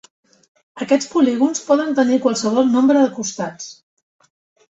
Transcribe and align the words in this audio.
Aquests 0.85 1.09
polígons 1.15 1.61
poden 1.67 1.93
tenir 1.99 2.17
qualsevol 2.23 2.73
nombre 2.77 3.03
de 3.05 3.13
costats. 3.19 3.67